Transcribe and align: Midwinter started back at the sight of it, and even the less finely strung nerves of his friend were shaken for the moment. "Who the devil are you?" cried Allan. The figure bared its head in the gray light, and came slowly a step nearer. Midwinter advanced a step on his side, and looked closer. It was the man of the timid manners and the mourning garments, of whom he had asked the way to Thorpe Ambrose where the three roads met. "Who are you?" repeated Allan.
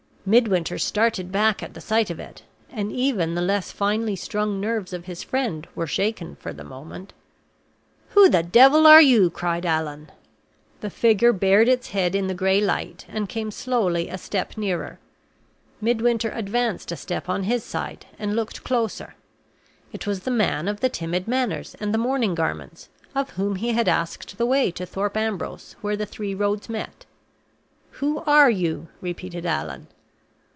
Midwinter 0.23 0.77
started 0.77 1.31
back 1.31 1.63
at 1.63 1.73
the 1.73 1.81
sight 1.81 2.11
of 2.11 2.19
it, 2.19 2.43
and 2.69 2.91
even 2.91 3.33
the 3.33 3.41
less 3.41 3.71
finely 3.71 4.15
strung 4.15 4.61
nerves 4.61 4.93
of 4.93 5.05
his 5.05 5.23
friend 5.23 5.67
were 5.73 5.87
shaken 5.87 6.35
for 6.35 6.53
the 6.53 6.63
moment. 6.63 7.11
"Who 8.09 8.29
the 8.29 8.43
devil 8.43 8.85
are 8.85 9.01
you?" 9.01 9.31
cried 9.31 9.65
Allan. 9.65 10.11
The 10.81 10.91
figure 10.91 11.33
bared 11.33 11.67
its 11.67 11.89
head 11.89 12.13
in 12.13 12.27
the 12.27 12.35
gray 12.35 12.61
light, 12.61 13.07
and 13.09 13.27
came 13.27 13.49
slowly 13.49 14.09
a 14.09 14.19
step 14.19 14.55
nearer. 14.57 14.99
Midwinter 15.81 16.29
advanced 16.35 16.91
a 16.91 16.95
step 16.97 17.27
on 17.27 17.43
his 17.45 17.63
side, 17.63 18.05
and 18.19 18.35
looked 18.35 18.63
closer. 18.63 19.15
It 19.91 20.05
was 20.05 20.19
the 20.19 20.29
man 20.29 20.67
of 20.67 20.81
the 20.81 20.89
timid 20.89 21.27
manners 21.27 21.75
and 21.79 21.91
the 21.95 21.97
mourning 21.97 22.35
garments, 22.35 22.89
of 23.15 23.31
whom 23.31 23.55
he 23.55 23.69
had 23.71 23.87
asked 23.87 24.37
the 24.37 24.45
way 24.45 24.69
to 24.69 24.85
Thorpe 24.85 25.17
Ambrose 25.17 25.75
where 25.81 25.97
the 25.97 26.05
three 26.05 26.35
roads 26.35 26.69
met. 26.69 27.05
"Who 27.93 28.19
are 28.27 28.51
you?" 28.51 28.87
repeated 29.01 29.47
Allan. 29.47 29.87